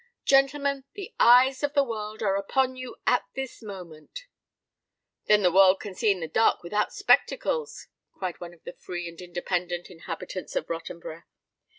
[0.25, 4.25] Gentlemen, the eyes of the world are upon you at this moment——"
[5.25, 9.07] "Then the world can see in the dark without spectacles," cried one of the free
[9.07, 11.25] and independent inhabitants of Rottenborough.